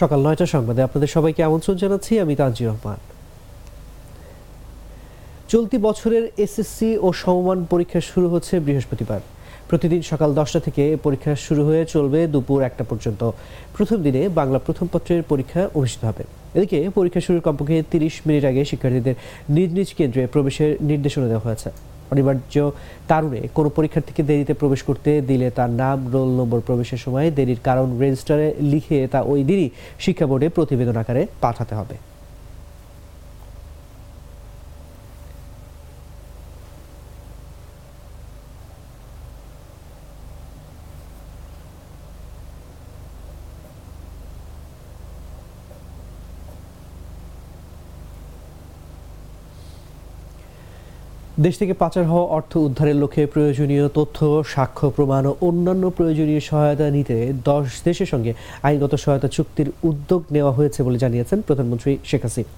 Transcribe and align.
সকাল 0.00 0.18
নয়টা 0.26 0.46
সংবাদে 0.54 0.80
আপনাদের 0.86 1.10
সবাইকে 1.16 1.40
আমন্ত্রণ 1.48 1.76
জানাচ্ছি, 1.82 2.12
আমি 2.24 2.34
তানজি 2.40 2.62
রহমান। 2.64 2.98
চলতি 5.52 5.76
বছরের 5.86 6.24
এসএসসি 6.44 6.90
ও 7.06 7.08
সমমান 7.22 7.58
পরীক্ষা 7.72 8.00
শুরু 8.10 8.26
হচ্ছে 8.34 8.54
বৃহস্পতিবার। 8.66 9.20
প্রতিদিন 9.70 10.00
সকাল 10.10 10.30
দশটা 10.40 10.60
থেকে 10.66 10.84
পরীক্ষা 11.04 11.32
শুরু 11.46 11.62
হয়ে 11.68 11.82
চলবে 11.94 12.20
দুপুর 12.34 12.58
একটা 12.68 12.84
পর্যন্ত। 12.90 13.22
প্রথম 13.76 13.98
দিনে 14.06 14.22
বাংলা 14.38 14.58
প্রথম 14.66 14.86
পত্রের 14.92 15.22
পরীক্ষা 15.30 15.62
অনুষ্ঠিত 15.78 16.02
হবে। 16.08 16.22
এদিকে 16.56 16.78
পরীক্ষা 16.98 17.20
শুরুর 17.26 17.44
কমপক্ষে 17.46 17.78
তিরিশ 17.92 18.14
মিনিট 18.26 18.44
আগে 18.50 18.62
শিক্ষার্থীদের 18.70 19.16
নিজ 19.56 19.70
নিজ 19.78 19.88
কেন্দ্রে 19.98 20.22
প্রবেশের 20.34 20.70
নির্দেশনা 20.90 21.26
দেওয়া 21.30 21.44
হয়েছে। 21.46 21.68
অনিবার্য 22.12 22.54
কারণে 23.10 23.40
কোনো 23.56 23.68
পরীক্ষার্থীকে 23.76 24.22
দেরিতে 24.30 24.52
প্রবেশ 24.60 24.80
করতে 24.88 25.10
দিলে 25.28 25.48
তার 25.50 25.70
নাম, 25.82 25.98
রোল 26.14 26.30
নম্বর 26.38 26.64
প্রবেশের 26.66 27.00
সময় 27.04 27.28
দেরির 27.30 27.60
কারণ 27.64 27.86
রেজিস্টারে 28.02 28.48
লিখে 28.72 28.98
তা 29.12 29.20
ওই 29.32 29.40
দিনই 29.48 29.68
শিক্ষা 30.04 30.26
বোর্ডে 30.26 30.48
প্রতিবেদন 30.48 30.96
আকারে 31.02 31.22
পাঠাতে 31.40 31.74
হবে। 31.74 31.96
দেশ 51.44 51.54
থেকে 51.58 51.74
পাচার 51.82 52.04
হওয়া 52.04 52.26
অর্থ 52.26 52.56
উদ্ধারের 52.56 52.96
লক্ষ্যে 52.96 53.26
প্রয়োজনীয় 53.26 53.88
তথ্য, 53.88 54.18
সাক্ষ্য, 54.54 54.90
প্রমাণ 54.90 55.26
ও 55.26 55.32
অন্যান্য 55.40 55.90
প্রয়োজনীয় 55.90 56.40
সহায়তা 56.40 56.90
নিতে 56.90 57.16
দশ 57.44 57.66
দেশের 57.84 58.06
সঙ্গে 58.06 58.32
আইনগত 58.62 58.92
সহায়তা 58.94 59.28
চুক্তির 59.28 59.68
উদ্যোগ 59.82 60.22
নেওয়া 60.30 60.52
হয়েছে 60.52 60.80
বলে 60.82 60.98
জানিয়েছেন 60.98 61.38
প্রধানমন্ত্রী 61.46 61.92
শেখ 62.04 62.22
হাসিনা। 62.22 62.50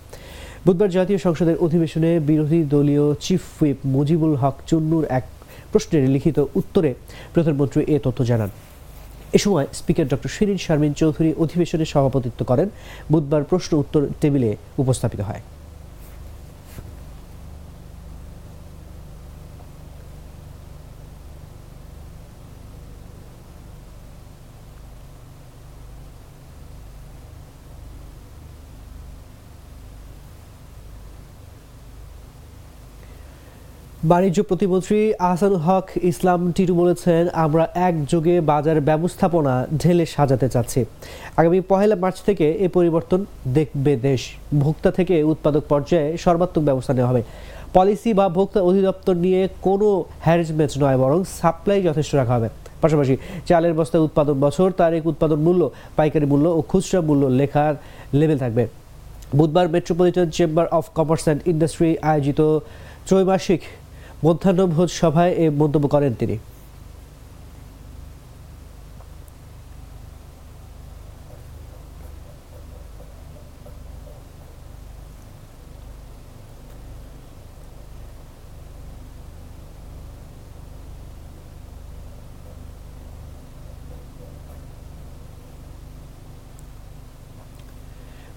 বুধবার 0.67 0.91
জাতীয় 0.91 1.19
সংসদের 1.19 1.57
অধিবেশনে 1.57 2.11
বিরোধী 2.20 2.61
দলীয় 2.75 3.07
চিফ 3.25 3.43
হুইপ 3.57 3.79
মুজিবুল 3.95 4.35
হক 4.37 4.57
চুন্নুর 4.67 5.05
এক 5.19 5.25
প্রশ্নের 5.73 6.05
লিখিত 6.15 6.39
উত্তরে 6.55 6.91
প্রধানমন্ত্রী 7.35 7.81
এ 7.95 7.97
তথ্য 8.05 8.20
জানান। 8.31 8.51
এ 9.37 9.39
সময় 9.39 9.67
স্পিকার 9.79 10.07
ডক্টর 10.13 10.31
শিরিন 10.37 10.59
শারমিন 10.65 10.92
চৌধুরী 11.01 11.31
অধিবেশনে 11.42 11.85
সভাপতিত্ব 11.85 12.41
করেন। 12.51 12.69
বুধবার 13.13 13.42
প্রশ্ন 13.51 13.73
উত্তর 13.83 14.03
টেবিলে 14.20 14.51
উপস্থাপিত 14.83 15.20
হয়। 15.20 15.42
বাণিজ্য 34.05 34.41
প্রতিমন্ত্রী 34.51 34.99
আহসান 35.29 35.55
হক 35.67 35.87
ইসলাম 36.11 36.41
টিটু 36.57 36.75
বলেছেন, 36.83 37.23
আমরা 37.45 37.65
একযোগে 37.89 38.35
বাজার 38.51 38.79
ব্যবস্থাপনা 38.89 39.55
ঢেলে 39.81 40.05
সাজাতে 40.15 40.49
চাচ্ছি। 40.55 40.81
আগামী 41.39 41.59
পহেলা 41.71 41.97
মার্চ 42.03 42.17
থেকে 42.29 42.47
এ 42.65 42.67
পরিবর্তন 42.77 43.21
দেখবে 43.57 43.93
দেশ। 44.09 44.23
ভোক্তা 44.63 44.91
থেকে 44.99 45.15
উৎপাদক 45.33 45.63
পর্যায়ে 45.73 46.09
সর্বাত্মক 46.25 46.63
ব্যবস্থা 46.69 46.93
নেওয়া 46.95 47.11
হবে। 47.11 47.23
পলিসি 47.75 48.11
বা 48.19 48.27
ভোক্তা 48.37 48.61
অধিদপ্তর 48.69 49.15
নিয়ে 49.25 49.41
কোনো 49.67 49.89
হ্যারেজমেন্ট 50.27 50.73
নয়, 50.83 50.99
বরং 51.03 51.19
সাপ্লাই 51.41 51.81
যথেষ্ট 51.89 52.13
রাখা 52.15 52.35
হবে। 52.37 52.49
পাশাপাশি 52.83 53.15
চালের 53.49 53.75
বস্তায় 53.79 54.03
উৎপাদন 54.07 54.37
বছর, 54.45 54.69
তারিখ, 54.83 55.03
উৎপাদন 55.13 55.39
মূল্য, 55.47 55.63
পাইকারি 55.98 56.27
মূল্য 56.33 56.47
ও 56.58 56.61
খুচরা 56.70 57.01
মূল্য 57.08 57.23
লেখার 57.39 57.75
লেভেল 58.19 58.39
থাকবে। 58.45 58.64
বুধবার 59.39 59.67
metropolitan 59.75 60.27
chamber 60.37 60.67
of 60.79 60.85
commerce 60.97 61.25
and 61.27 61.41
industry 61.53 61.91
আয়োজিত 62.11 62.41
ত্রৈমাসিক 63.08 63.61
মধ্যাহ্নভোজ 64.24 64.90
সভায় 65.01 65.33
এ 65.42 65.45
মন্তব্য 65.61 65.86
করেন 65.95 66.14
তিনি। 66.20 66.36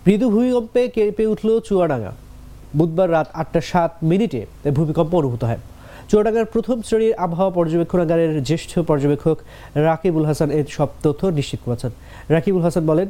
মৃদু 0.05 0.27
ভূমিকম্পে 0.29 0.81
কেঁপে 0.95 1.25
উঠল 1.33 1.49
চুয়াডাঙ্গা। 1.67 2.13
বুধবার 2.77 3.09
রাত 3.15 3.27
আটটা 3.41 3.61
সাত 3.71 3.91
মিনিটে 4.09 4.41
ভূমিকম্প 4.77 5.11
অনুভূত 5.21 5.43
হয়। 5.49 5.61
চুয়াডাঙ্গার 6.09 6.51
প্রথম 6.53 6.77
শ্রেণির 6.87 7.13
আবহাওয়া 7.25 7.53
পর্যবেক্ষণাগারের 7.57 8.31
জ্যেষ্ঠ 8.49 8.71
পর্যবেক্ষক 8.89 9.37
রাকিবুল 9.87 10.25
হাসান 10.29 10.49
এর 10.57 10.65
সব 10.77 10.89
তথ্য 11.03 11.21
নিশ্চিত 11.39 11.59
করেছেন। 11.65 11.91
রাকিবুল 12.35 12.63
হাসান 12.67 12.83
বলেন 12.91 13.07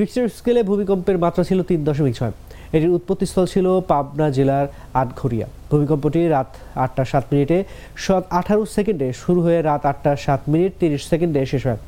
রিক্টার 0.00 0.26
স্কেলে 0.38 0.62
ভূমিকম্পের 0.70 1.18
মাত্রা 1.24 1.42
ছিল 1.48 1.58
তিন 1.70 1.80
দশমিক 1.88 2.14
ছয়। 2.18 2.34
এটির 2.76 2.94
উৎপত্তিস্থল 2.98 3.46
ছিল 3.54 3.66
পাবনা 3.90 4.26
জেলার 4.36 4.66
আটঘরিয়া। 5.00 5.46
ভূমিকম্পটি 5.70 6.20
রাত 6.34 6.50
আটটা 6.84 7.04
সাত 7.12 7.24
মিনিটে 7.32 7.58
সৎ 8.04 8.24
আঠারো 8.38 8.62
সেকেন্ডে 8.76 9.08
শুরু 9.22 9.40
হয়ে 9.46 9.58
রাত 9.68 9.82
আটটা 9.90 10.12
সাত 10.24 10.40
মিনিট 10.52 10.72
তিরিশ 10.80 11.02
সেকেন্ডে 11.12 11.40
শেষ 11.52 11.62
হয়। 11.68 11.80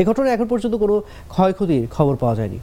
এ 0.00 0.02
ঘটনায় 0.08 0.34
এখন 0.36 0.48
পর্যন্ত 0.52 0.74
কোনো 0.84 0.94
ক্ষয়ক্ষতির 1.32 1.84
খবর 1.96 2.14
পাওয়া 2.22 2.36
যায়নি। 2.38 2.58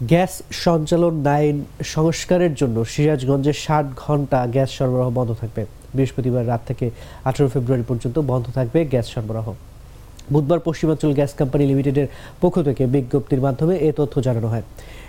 গ্যাস 0.00 0.42
সঞ্চালন 0.50 1.26
আইন 1.26 1.64
সংস্কারের 1.84 2.54
জন্য 2.54 2.84
সিরাজগঞ্জে 2.84 3.52
ষাট 3.52 3.86
ঘণ্টা 3.96 4.46
গ্যাস 4.46 4.70
সরবরাহ 4.70 5.10
বন্ধ 5.10 5.34
থাকবে। 5.40 5.66
বৃহস্পতিবার 5.94 6.46
রাত 6.46 6.60
থেকে 6.66 6.90
আঠেরো 7.24 7.48
ফেব্রুয়ারি 7.48 7.84
পর্যন্ত 7.88 8.18
বন্ধ 8.18 8.46
থাকবে 8.54 8.84
গ্যাস 8.84 9.06
সরবরাহ। 9.14 9.52
বুধবার 10.32 10.60
পশ্চিমাঞ্চল 10.66 11.12
গ্যাস 11.18 11.30
কোম্পানি 11.40 11.64
লিমিটেডের 11.70 12.08
পক্ষ 12.42 12.56
থেকে 12.68 12.82
বিজ্ঞপ্তির 12.94 13.44
মাধ্যমে 13.46 13.74
এ 13.88 13.90
তথ্য 13.98 14.14
জানানো 14.26 14.48
হয়। 14.52 14.64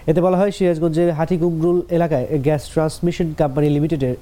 এতে 0.10 0.20
বলা 0.26 0.38
হয়, 0.42 0.52
সিরাজগঞ্জের 0.58 1.10
হাটিগুমরুল 1.18 1.80
এলাকায় 1.98 2.26
গ্যাস 2.48 2.64
ট্রান্সমিশন 2.74 3.28
কোম্পানি 3.40 3.68
লিমিটেডের 3.76 4.16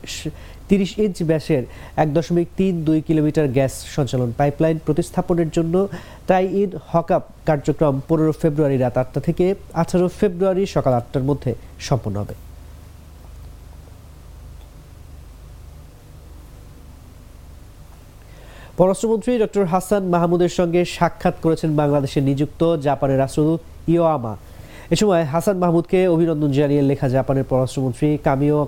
তিরিশ 0.69 0.91
ইঞ্চ 1.05 1.17
ব্যাসের 1.29 1.63
এক 2.03 2.07
দশমিক 2.17 2.47
তিন 2.57 2.73
দুই 2.87 2.99
কিলোমিটার 3.07 3.47
গ্যাস 3.57 3.73
সঞ্চালন 3.95 4.29
পাইপলাইন 4.39 4.77
প্রতিস্থাপনের 4.85 5.49
জন্য 5.55 5.75
টাই 6.29 6.45
ইন 6.61 6.69
হকআপ 6.91 7.23
কার্যক্রম 7.47 7.95
পনেরো 8.07 8.33
ফেব্রুয়ারি 8.41 8.77
রাত 8.77 8.95
আটটা 9.01 9.19
থেকে 9.27 9.45
আঠারো 9.81 10.07
ফেব্রুয়ারি 10.19 10.63
সকাল 10.75 10.93
আটটার 10.99 11.27
মধ্যে 11.29 11.51
সম্পন্ন 11.87 12.15
হবে। 12.23 12.44
পররাষ্ট্রমন্ত্রী 18.79 19.31
ডক্টর 19.43 19.65
হাসান 19.73 20.03
মাহমুদের 20.13 20.51
সঙ্গে 20.59 20.81
সাক্ষাৎ 20.97 21.35
করেছেন 21.43 21.69
বাংলাদেশে 21.81 22.19
নিযুক্ত 22.29 22.61
জাপানের 22.85 23.21
রাষ্ট্রদূত 23.23 23.61
ইয়োয়ামা 23.93 24.33
এ 24.93 24.95
সময় 25.01 25.23
হাসান 25.33 25.57
মাহমুদকে 25.63 25.99
অভিনন্দন 26.15 26.51
জানিয়ে 26.57 26.83
লেখা 26.89 27.07
জাপানের 27.15 27.45
পররাষ্ট্রমন্ত্রী 27.49 28.07
কামিও 28.25 28.59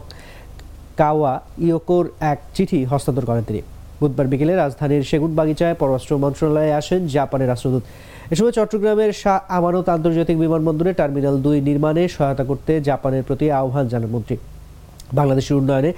কাওয়া 1.02 1.34
ইয়োকোর 1.66 2.06
এক 2.32 2.40
চিঠি 2.56 2.80
হস্তান্তর 2.92 3.28
করেন 3.30 3.44
তিনি। 3.50 3.62
বুধবার 4.00 4.28
বিকেলে 4.32 4.54
রাজধানীর 4.56 5.04
সেগুন 5.10 5.32
বাগিচায় 5.40 5.76
পররাষ্ট্র 5.82 6.14
মন্ত্রণালয়ে 6.24 6.78
আসেন 6.80 7.02
জাপানের 7.16 7.50
রাষ্ট্রদূত। 7.52 7.84
এ 8.32 8.36
সময় 8.38 8.54
চট্টগ্রামের 8.58 9.12
শাহ 9.22 9.38
আমানত 9.58 9.88
আন্তর্জাতিক 9.96 10.38
বিমানবন্দরে 10.44 10.92
টার্মিনাল 11.00 11.36
দুই 11.46 11.58
নির্মাণে 11.68 12.04
সহায়তা 12.16 12.44
করতে 12.50 12.72
জাপানের 12.90 13.24
প্রতি 13.28 13.46
আহ্বান 13.60 13.86
জানান 13.92 14.12
মন্ত্রী। 14.16 14.36
বাংলাদেশের 15.20 15.58
উন্নয়নে 15.60 15.92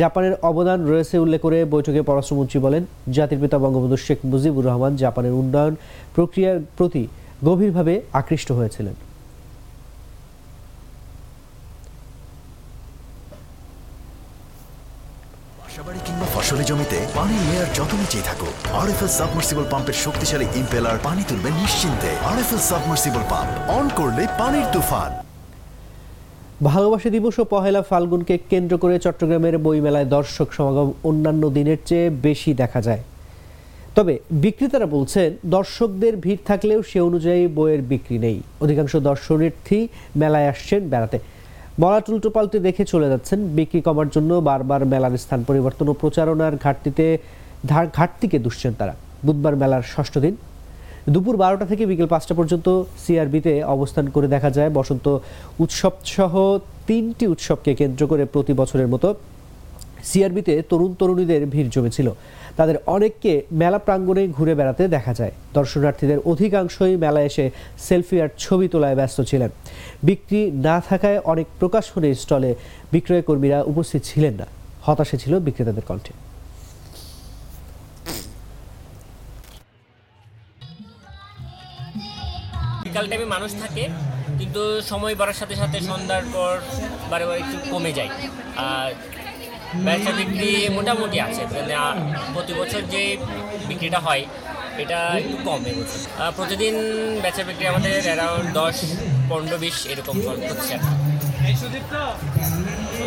জাপানের 0.00 0.34
অবদান 0.50 0.78
রয়েছে 0.90 1.14
উল্লেখ 1.18 1.40
করে 1.40 1.58
বৈঠকে 1.74 2.00
পররাষ্ট্রমন্ত্রী 2.02 2.58
বলেন, 2.66 2.82
জাতির 3.16 3.40
পিতা 3.42 3.56
বঙ্গবন্ধু 3.58 3.96
শেখ 3.96 4.18
মুজিবুর 4.30 4.66
রহমান 4.68 4.92
জাপানের 4.96 5.32
উন্নয়ন 5.40 5.74
প্রক্রিয়ার 6.14 6.58
প্রতি 6.76 7.02
গভীরভাবে 7.48 7.94
আকৃষ্ট 8.20 8.48
হয়েছিলেন। 8.52 8.96
কিংবা 16.06 16.26
ফসলি 16.34 16.64
জমিতে 16.70 16.98
পানির 17.16 17.42
লেয়ার 17.48 17.68
যত 17.78 17.92
নিচেই 18.00 18.24
থাকুক 18.28 18.54
আরএফএল 18.80 19.10
সাবমার্সিবল 19.18 19.64
পাম্পের 19.72 19.96
শক্তিশালী 20.04 20.46
ইম্পেলার 20.60 20.96
পানি 21.06 21.22
তুলবে 21.28 21.50
নিশ্চিন্তে। 21.62 22.10
আরএফএল 22.30 22.62
সাবমার্সিবল 22.70 23.22
পাম্প, 23.32 23.54
অন 23.78 23.86
করলে 23.98 24.22
পানির 24.40 24.66
তুফান। 24.74 25.25
ভালোবাসা 26.64 27.10
দিবস 27.10 27.36
ও 27.42 27.44
পহেলা 27.54 27.80
ফাল্গুনকে 27.90 28.34
কেন্দ্র 28.50 28.74
করে 28.82 28.94
চট্টগ্রামের 29.04 29.56
বইমেলায় 29.64 30.08
দর্শক 30.16 30.48
সমাগম 30.56 30.88
অন্যান্য 31.08 31.42
দিনের 31.56 31.80
চেয়ে 31.88 32.10
বেশি 32.26 32.50
দেখা 32.54 32.80
যায়। 32.88 33.02
তবে 33.96 34.14
বিক্রেতারা 34.44 34.86
বলছেন, 34.86 35.28
দর্শকদের 35.56 36.14
ভিড় 36.24 36.42
থাকলেও 36.46 36.80
সে 36.90 36.98
অনুযায়ী 37.08 37.42
বইয়ের 37.56 37.82
বিক্রি 37.90 38.16
নেই। 38.18 38.38
অধিকাংশ 38.64 38.92
দর্শনার্থী 39.08 39.78
মেলায় 40.20 40.48
আসছেন 40.52 40.82
বেড়াতে। 40.92 41.18
উল্টো 42.12 42.30
পাল্টে 42.36 42.58
দেখে 42.66 42.84
চলে 42.92 43.06
যাচ্ছেন, 43.12 43.38
বিক্রি 43.58 43.80
কমার 43.86 44.08
জন্য 44.14 44.30
বারবার 44.48 44.82
মেলার 44.92 45.14
স্থান 45.22 45.40
পরিবর্তন 45.48 45.86
ও 45.88 45.94
প্রচারণার 46.02 46.54
ঘাটতিতে 46.64 47.04
ঘাটতিকে 47.98 48.38
দুষছেন 48.44 48.72
তারা। 48.80 48.94
বুধবার 49.26 49.54
মেলার 49.62 49.84
ষষ্ঠ 49.94 50.14
দিন 50.24 50.34
দুপুর 51.12 51.36
বারোটা 51.36 51.66
থেকে 51.66 51.86
বিকেল 51.86 52.06
পাঁচটা 52.06 52.34
পর্যন্ত 52.34 52.82
সিআরবিতে 53.06 53.64
অবস্থান 53.64 54.06
করে 54.10 54.28
দেখা 54.28 54.50
যায়। 54.50 54.70
বসন্ত 54.70 55.18
উৎসব 55.58 55.92
সহ 56.04 56.58
তিনটি 56.86 57.26
উৎসবকে 57.26 57.74
কেন্দ্র 57.74 58.06
করে 58.06 58.24
প্রতি 58.24 58.52
বছরের 58.52 58.88
মতো 58.88 59.14
সিআরবিতে 60.04 60.62
তরুণ 60.70 60.94
তরুণীদের 60.94 61.46
ভিড় 61.46 61.68
জমেছিল। 61.74 62.10
তাদের 62.56 62.76
অনেককে 62.86 63.42
মেলা 63.52 63.78
প্রাঙ্গণে 63.78 64.28
ঘুরে 64.28 64.54
বেড়াতে 64.54 64.88
দেখা 64.88 65.14
যায়। 65.14 65.32
দর্শনার্থীদের 65.54 66.18
অধিকাংশই 66.24 66.96
মেলায় 66.96 67.24
এসে 67.24 67.50
সেলফি 67.78 68.16
আর 68.20 68.28
ছবি 68.38 68.68
তোলায় 68.68 68.94
ব্যস্ত 68.94 69.20
ছিলেন। 69.20 69.50
বিক্রি 70.02 70.50
না 70.50 70.76
থাকায় 70.88 71.18
অনেক 71.24 71.46
প্রকাশনী 71.60 72.14
স্টলে 72.14 72.54
বিক্রয় 72.92 73.22
কর্মীরা 73.22 73.58
উপস্থিত 73.62 74.02
ছিলেন 74.04 74.34
না। 74.34 74.46
হতাশে 74.82 75.16
ছিল 75.16 75.32
বিক্রেতাদের 75.38 75.86
কণ্ঠে। 75.88 76.25
বিকাল 83.06 83.18
টাইমে 83.18 83.34
মানুষ 83.36 83.50
থাকে, 83.62 83.84
কিন্তু 84.38 84.62
সময় 84.90 85.14
বাড়ার 85.20 85.38
সাথে 85.40 85.54
সাথে 85.62 85.78
সন্ধ্যার 85.90 86.24
পর 86.34 86.52
বারে 87.10 87.24
বারে 87.28 87.40
একটু 87.44 87.56
কমে 87.72 87.92
যায়। 87.98 88.10
আর 88.70 88.88
ব্যবসা 89.86 90.12
বিক্রি 90.20 90.50
মোটামুটি 90.76 91.18
আছে 91.26 91.42
মানে 91.54 91.74
প্রতি 92.34 92.52
বছর 92.60 92.82
যে 92.94 93.02
বিক্রিটা 93.68 94.00
হয়, 94.06 94.22
এটা 94.82 94.98
একটু 95.20 95.36
কম 95.46 95.60
এবছর 95.70 96.00
প্রতিদিন 96.38 96.74
বেচা 97.22 97.42
বিক্রি 97.48 97.64
আমাদের 97.72 97.94
অ্যারাউন্ড 98.08 98.46
দশ, 98.60 98.76
পনেরো, 99.30 99.56
বিশ 99.64 99.76
এরকম 99.92 100.16
হচ্ছে। 100.50 100.74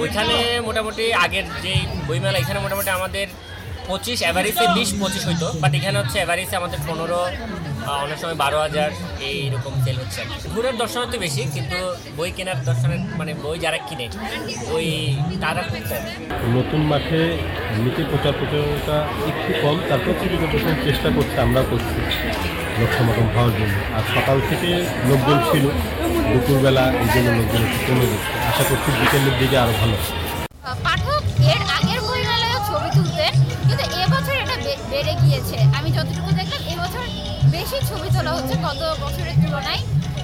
ওইখানে 0.03 0.35
মোটামুটি 0.67 1.05
আগের 1.23 1.45
যে 1.63 1.73
বইমেলা, 2.07 2.37
এখানে 2.43 2.59
মোটামুটি 2.65 2.91
আমাদের 2.99 3.27
পঁচিশ 3.89 4.19
অ্যাভারেজে 4.25 4.65
বিশ, 4.77 4.89
পঁচিশ 5.01 5.23
হইতো 5.29 5.47
বাট 5.61 5.71
এখানে 5.79 5.95
হচ্ছে 6.01 6.17
অ্যাভারেজে 6.21 6.55
আমাদের 6.61 6.79
পনেরো 6.87 7.19
অনেক 8.05 8.17
সময় 8.21 8.37
বারো 8.43 8.57
হাজার 8.65 8.89
এইরকম 9.29 9.73
সেল 9.85 9.97
হচ্ছে। 10.01 10.21
ঘুরের 10.53 10.75
দর্শনার্থী 10.81 11.17
বেশি 11.25 11.41
কিন্তু 11.55 11.77
বই 12.17 12.31
কেনার 12.37 12.59
দর্শনের 12.69 13.01
মানে 13.19 13.31
বই 13.43 13.57
যারা 13.65 13.79
কিনে 13.87 14.05
ওই 14.75 14.87
তারা 15.43 15.61
খুব 15.69 15.81
কম। 15.89 16.03
নতুন 16.57 16.81
মাঠে 16.91 17.19
এমনিতে 17.73 18.01
প্রচার 18.11 18.33
প্রচারটা 18.39 18.95
একটু 19.31 19.51
কম 19.63 19.75
তারপর 19.89 20.13
কিছু 20.21 20.35
যতক্ষণ 20.43 20.75
চেষ্টা 20.87 21.09
করছে 21.15 21.37
আমরা 21.45 21.61
করছি 21.69 21.93
লোক 22.79 22.91
সমাগম 22.97 23.27
হওয়ার 23.35 23.53
জন্য। 23.59 23.75
আর 23.97 24.03
সকাল 24.15 24.37
থেকে 24.49 24.69
লোকজন 25.09 25.37
ছিল 25.49 25.65
দুপুরবেলা 26.31 26.83
এই 27.03 27.09
জন্য 27.13 27.27
লোকজন 27.39 27.61
একটু 27.67 27.79
কমে 27.87 28.05
গেছে। 28.11 28.29
আশা 28.49 28.63
করছি 28.69 28.89
বিকেলের 28.99 29.35
দিকে 29.41 29.55
আরও 29.63 29.73
ভালো 29.81 29.95
পাঠক 30.85 31.21
এর 31.53 31.61
আগের 31.77 31.99
বইমেলায়ও 32.07 32.59
ছবি 32.69 32.89
তুলতেন 32.97 33.33
কিন্তু 33.67 33.83
এবছর 34.01 34.35
এটা 34.43 34.55
বেড়ে 34.91 35.13
গিয়েছে। 35.23 35.57
আমি 35.77 35.89
যতটুকু 35.97 36.29
দেখলাম 36.39 36.61
এবছর 36.89 37.07
বেশি 37.55 37.77
ছবি 37.89 38.07
তোলা 38.15 38.31
হচ্ছে 38.37 38.55
গত 38.65 38.81
বছরের 39.03 39.35
তুলনায় 39.43 39.81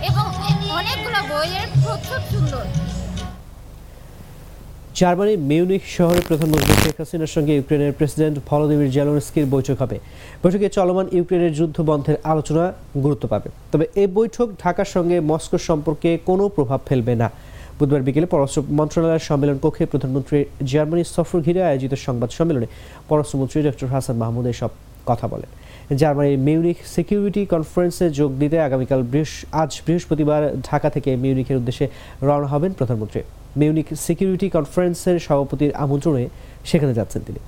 এবং 0.09 0.25
অনেকগুলো 0.77 1.19
বইয়ের 1.31 1.67
প্রচ্ছদ 1.83 2.21
সুন্দর। 2.31 2.63
জার্মানির 4.99 5.39
মিউনিখ 5.49 5.83
শহরে 5.97 6.21
প্রধানমন্ত্রী 6.29 6.73
শেখ 6.83 6.95
হাসিনার 7.01 7.33
সঙ্গে 7.35 7.51
ইউক্রেনের 7.55 7.95
প্রেসিডেন্ট 7.99 8.35
ভলোদিমির 8.49 8.93
জেলনস্কির 8.97 9.51
বৈঠক 9.55 9.77
হবে। 9.83 9.97
বৈঠকে 10.43 10.67
চলমান 10.77 11.07
ইউক্রেনের 11.15 11.53
যুদ্ধ 11.59 11.77
বন্ধের 11.89 12.17
আলোচনা 12.31 12.65
গুরুত্ব 13.03 13.23
পাবে। 13.33 13.49
তবে 13.71 13.85
এই 14.01 14.07
বৈঠক 14.17 14.47
ঢাকার 14.63 14.89
সঙ্গে 14.95 15.17
মস্কোর 15.29 15.63
সম্পর্কে 15.69 16.09
কোনো 16.29 16.43
প্রভাব 16.55 16.79
ফেলবে 16.89 17.13
না। 17.21 17.27
বুধবার 17.77 18.05
বিকেলে 18.07 18.27
পররাষ্ট্র 18.33 18.61
মন্ত্রণালয়ের 18.79 19.27
সম্মেলন 19.29 19.57
কক্ষে 19.63 19.85
প্রধানমন্ত্রীর 19.91 20.45
জার্মানি 20.71 21.03
সফর 21.15 21.39
ঘিরে 21.45 21.61
আয়োজিত 21.69 21.93
সংবাদ 22.05 22.29
সম্মেলনে 22.37 22.67
পররাষ্ট্রমন্ত্রী 23.09 23.57
ডক্টর 23.67 23.87
হাসান 23.93 24.15
মাহমুদ 24.21 24.45
এসব 24.53 24.71
কথা 25.09 25.25
বলেন। 25.33 25.51
জার্মানির 25.93 26.39
মিউনিখ 26.39 26.77
সিকিউরিটি 26.85 27.45
কনফারেন্সে 27.45 28.09
যোগ 28.09 28.31
দিতে 28.39 28.59
আগামীকাল 28.59 29.03
আজ 29.51 29.81
বৃহস্পতিবার 29.85 30.57
ঢাকা 30.71 30.89
থেকে 30.89 31.15
মিউনিখের 31.15 31.57
উদ্দেশ্যে 31.57 31.87
রওনা 32.21 32.47
হবেন 32.47 32.71
প্রধানমন্ত্রী। 32.71 33.21
মিউনিক 33.57 33.85
সিকিউরিটি 33.95 34.49
কনফারেন্সের 34.49 35.19
সভাপতির 35.19 35.75
আমন্ত্রণে 35.75 36.29
সেখানে 36.65 36.93
যাচ্ছেন 36.93 37.21
তিনি। 37.27 37.39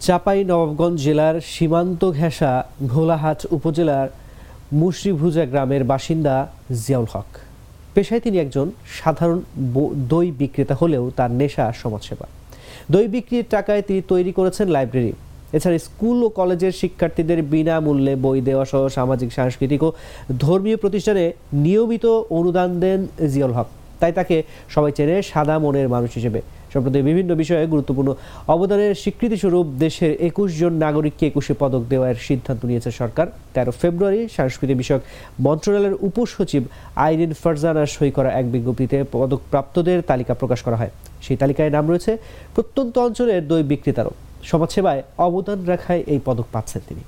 চাপাই 0.00 0.44
নবাবগঞ্জ 0.44 1.00
জেলার 1.00 1.40
সীমান্ত 1.40 2.10
ঘেঁষা 2.10 2.64
ভোলাহাট 2.88 3.46
উপজেলার 3.50 4.08
মুসরিভুজা 4.72 5.46
গ্রামের 5.46 5.84
বাসিন্দা 5.84 6.48
জিয়াউল 6.72 7.06
হক। 7.12 7.51
পেশায় 7.94 8.20
তিনি 8.20 8.36
একজন 8.38 8.66
সাধারণ 9.00 9.40
দই 10.12 10.28
বিক্রেতা 10.40 10.74
হলেও 10.80 11.04
তার 11.16 11.30
নেশা 11.40 11.64
সমাজসেবা। 11.82 12.26
দই 12.92 13.06
বিক্রির 13.14 13.46
টাকায় 13.50 13.82
তিনি 13.82 14.00
তৈরি 14.12 14.32
করেছেন 14.38 14.66
লাইব্রেরি। 14.68 15.12
এছাড়া 15.56 15.78
স্কুল 15.78 16.18
ও 16.26 16.28
কলেজের 16.28 16.72
শিক্ষার্থীদের 16.72 17.40
বিনামূল্যে 17.52 18.14
বই 18.24 18.38
দেওয়া 18.48 18.64
সহ 18.64 18.82
সামাজিক, 18.88 19.30
সাংস্কৃতিক 19.32 19.82
ও 19.82 19.88
ধর্মীয় 20.44 20.76
প্রতিষ্ঠানে 20.76 21.24
নিয়মিত 21.52 22.06
অনুদান 22.38 22.70
দেন 22.80 23.00
জিয়ল 23.32 23.52
হক। 23.56 23.68
তাই 24.00 24.12
তাকে 24.18 24.36
সবাই 24.74 24.92
চেনে 24.96 25.16
সাদা 25.30 25.56
মনের 25.58 25.88
মানুষ 25.94 26.10
হিসেবে। 26.18 26.40
সম্প্রতি 26.72 26.98
বিভিন্ন 27.10 27.30
বিষয়ে 27.42 27.64
গুরুত্বপূর্ণ 27.72 28.10
অবদানের 28.54 28.92
স্বীকৃতিস্বরূপ 29.02 29.66
দেশের 29.84 30.12
একুশ 30.28 30.48
জন 30.60 30.72
নাগরিককে 30.84 31.24
একুশে 31.30 31.54
পদক 31.62 31.82
দেওয়ার 31.92 32.22
সিদ্ধান্ত 32.26 32.62
নিয়েছে 32.70 32.90
সরকার। 33.00 33.26
তেরো 33.54 33.72
ফেব্রুয়ারি 33.80 34.20
সাংস্কৃতিক 34.36 34.76
বিষয়ক 34.82 35.02
মন্ত্রণালয়ের 35.46 36.00
উপসচিব 36.08 36.62
আইরিন 37.06 37.32
ফারজানা 37.42 37.82
সই 37.94 38.10
করা 38.16 38.30
এক 38.40 38.46
বিজ্ঞপ্তিতে 38.54 38.98
পদকপ্রাপ্তদের 39.12 39.98
তালিকা 40.10 40.32
প্রকাশ 40.40 40.60
করা 40.66 40.76
হয়। 40.80 40.92
সেই 41.24 41.36
তালিকায় 41.42 41.70
নাম 41.76 41.84
রয়েছে, 41.90 42.12
প্রত্যন্ত 42.54 42.94
অঞ্চলের 43.06 43.40
দই 43.50 43.62
বিক্রেতারও। 43.70 44.12
সমাজসেবায় 44.50 45.02
অবদান 45.26 45.58
রাখায় 45.72 46.02
এই 46.12 46.20
পদক 46.24 46.46
পাচ্ছেন 46.52 46.82
তিনি। 46.88 47.02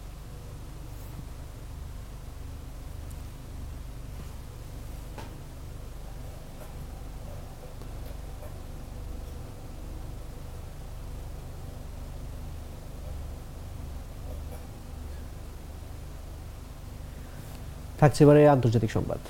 থাকছে 18.05 18.21
এবারে 18.25 18.43
আন্তর্জাতিক 18.55 18.93
সংবাদ। 18.99 19.21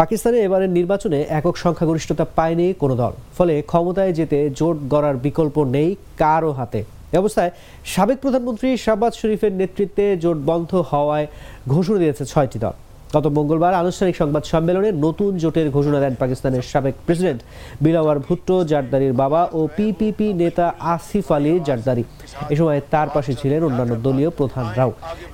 পাকিস্তানে 0.00 0.38
এবারের 0.46 0.70
নির্বাচনে 0.78 1.18
একক 1.38 1.54
সংখ্যাগরিষ্ঠতা 1.64 2.24
পায়নি 2.38 2.66
কোনো 2.82 2.94
দল। 3.02 3.12
ফলে 3.36 3.54
ক্ষমতায় 3.70 4.12
যেতে 4.18 4.38
জোট 4.58 4.76
গড়ার 4.92 5.16
বিকল্প 5.26 5.56
নেই 5.76 5.90
কারও 6.22 6.50
হাতে। 6.58 6.80
অবস্থায় 7.22 7.52
সাবেক 7.92 8.18
প্রধানমন্ত্রী 8.24 8.68
শাহবাজ 8.84 9.12
শরীফের 9.20 9.52
নেতৃত্বে 9.60 10.04
জোট 10.22 10.38
বন্ধ 10.50 10.70
হওয়ায় 10.90 11.26
ঘোষণা 11.72 11.98
দিয়েছে 12.02 12.24
ছয়টি 12.32 12.58
দল। 12.64 12.76
গত 13.14 13.26
মঙ্গলবার 13.36 13.78
আনুষ্ঠানিক 13.82 14.14
সংবাদ 14.22 14.44
সম্মেলনে 14.52 14.90
নতুন 15.06 15.30
জোটের 15.42 15.68
ঘোষণা 15.76 15.98
দেন 16.00 16.14
পাকিস্তানের 16.22 16.62
সাবেক 16.70 16.94
প্রেসিডেন্ট। 17.06 17.40
বিলাওয়ার 17.84 18.18
ভুট্টো, 18.26 18.56
জারদারির 18.70 19.14
বাবা 19.22 19.40
ও 19.58 19.60
পিপিপি 19.76 20.28
নেতা 20.42 20.66
আসিফ 20.94 21.26
আলী 21.36 21.52
জারদারি। 21.68 22.04
এ 22.52 22.54
সময় 22.60 22.80
তার 22.92 23.08
পাশে 23.14 23.32
ছিলেন 23.40 23.60
অন্যান্য 23.68 23.92
দলীয় 24.06 24.30
প্রধান 24.38 24.66
প্রধানরাও 24.66 24.92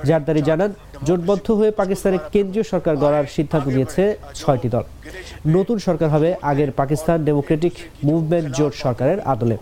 জারদারি 0.09 0.43
জানান, 0.49 0.71
জোটবদ্ধ 1.07 1.47
হয়ে 1.59 1.73
পাকিস্তানের 1.81 2.23
কেন্দ্রীয় 2.33 2.67
সরকার 2.73 2.95
গড়ার 3.03 3.27
সিদ্ধান্ত 3.37 3.67
নিয়েছে 3.75 4.03
ছয়টি 4.41 4.69
দল। 4.75 4.85
নতুন 5.57 5.77
সরকার 5.87 6.09
হবে 6.15 6.29
আগের 6.51 6.71
পাকিস্তান 6.81 7.19
ডেমোক্রেটিক 7.29 7.75
মুভমেন্ট 8.09 8.49
জোট 8.57 8.73
সরকারের 8.85 9.19
আদলে। 9.33 9.57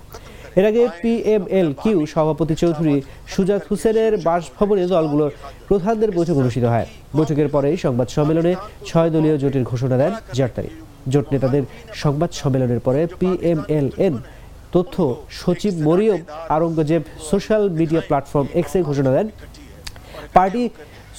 এর 0.59 0.67
আগে 0.71 0.83
পিএমএল 1.03 1.69
কিউ 1.83 1.99
সভাপতি 2.15 2.55
চৌধুরী 2.63 2.97
সুজাত 3.33 3.63
হোসেনের 3.69 4.13
বাসভবনে 4.27 4.85
দলগুলোর 4.93 5.33
প্রধানদের 5.69 6.11
বৈঠক 6.19 6.37
অনুষ্ঠিত 6.43 6.65
হয়। 6.73 6.87
বৈঠকের 7.17 7.49
পরেই 7.55 7.77
সংবাদ 7.85 8.09
সম্মেলনে 8.17 8.53
ছয় 8.89 9.11
দলীয় 9.15 9.37
জোটের 9.43 9.65
ঘোষণা 9.71 9.97
দেন 10.03 10.13
জারতারি 10.37 10.71
জোট 11.13 11.27
নেতাদের 11.33 11.63
সংবাদ 12.03 12.31
সম্মেলনের 12.41 12.81
পরে 12.87 13.01
পিএমএলএন 13.21 14.15
তথ্য 14.75 14.97
সচিব 15.41 15.75
Maryam 15.87 16.21
Aurangzeb 16.57 17.03
social 17.31 17.63
media 17.79 18.03
platform 18.09 18.47
এক্সে 18.61 18.79
ঘোষণা 18.89 19.11
দেন। 19.17 19.27
পার্টি 20.37 20.63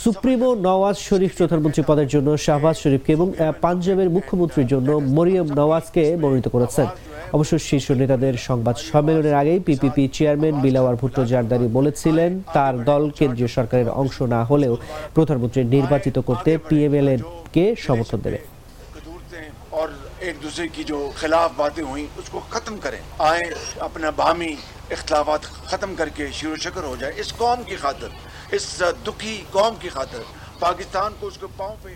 সুপ্রিমো 0.02 0.49
নওয়াজ 0.61 0.96
শরীফ 1.08 1.32
প্রধানমন্ত্রী 1.37 1.82
পদের 1.87 2.08
জন্য 2.08 2.28
শাহবাজ 2.37 2.76
শরীফকে 2.76 3.11
এবং 3.12 3.28
আহ, 3.30 3.38
পাঞ্জাবের 3.61 4.08
মুখ্যমন্ত্রীর 4.11 4.68
জন্য 4.68 4.88
মরিয়ম 5.16 5.49
নওয়াজকে 5.58 6.02
মনোনীত 6.16 6.46
করেছেন 6.49 6.87
অবশ্য 7.32 7.54
শীর্ষ 7.61 7.88
নেতাদের 7.92 8.35
সংবাদ 8.49 8.76
সম্মেলনের 8.90 9.35
আগেই 9.35 9.61
পিপিপি 9.61 10.04
চেয়ারম্যান 10.08 10.56
বিলাওয়ার 10.64 10.99
ভুট্টো 11.00 11.23
জারদারি 11.25 11.66
বলেছিলেন 11.78 12.30
তার 12.54 12.75
দল 12.85 13.02
কেন্দ্রীয় 13.18 13.50
সরকারের 13.56 13.88
অংশ 13.94 14.16
না 14.35 14.40
হলেও 14.44 14.75
প্রধানমন্ত্রী 15.16 15.61
নির্বাচিত 15.66 16.16
করতে 16.28 16.50
পিএমএলএন 16.68 17.20
কে 17.54 17.64
সমর্থন 17.87 18.20
দেবে 18.26 18.38
कदूरतें 18.96 19.46
और 19.73 19.88
एक 20.23 20.37
दूसरे 20.40 20.66
की 20.68 20.82
जो 20.85 20.99
खिलाफ 21.20 21.50
बातें 21.56 21.85
हुई 21.85 22.04
उसको 22.20 22.38
ख़त्म 22.54 22.75
करें 22.85 23.00
आए 23.23 23.42
अपना 23.87 24.08
बामी 24.14 24.52
इख्तलाफात 24.94 25.42
ख़त्म 25.70 25.90
करके 26.00 26.25
शिर 26.38 26.52
शकर 26.64 26.85
हो 26.85 26.94
जाए 26.96 27.12
इस 27.23 27.28
कौम 27.35 27.58
की 27.68 27.76
खातिर 27.85 28.11
इस 28.52 28.66
दुखी 29.04 29.35
कौम 29.52 29.73
की 29.76 29.88
खातिर 29.90 30.23
पाकिस्तान 30.61 31.11
को 31.20 31.26
उसके 31.26 31.49
पाँव 31.58 31.75
पे 31.85 31.92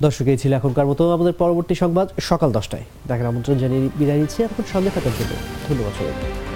দর্শক 0.00 0.26
এই 0.28 0.38
ছিল 0.42 0.52
এখনকার 0.54 0.86
মতো 0.86 1.02
আমাদের 1.16 1.34
পরবর্তী 1.34 1.74
সংবাদ 1.74 2.06
সকাল 2.30 2.50
দশটায় 2.52 2.86
দেখার 3.08 3.30
আমন্ত্রণ 3.32 3.56
জানিয়ে 3.58 3.82
বিদায় 3.98 4.20
নিচ্ছি 4.22 4.38
এখন 4.42 4.64
সঙ্গে 4.74 4.90
থাকার 4.96 5.14
জন্য 5.18 5.32
ধন্যবাদ 5.66 5.92
সবাইকে 5.98 6.51